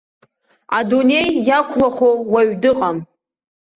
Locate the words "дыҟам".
2.61-2.97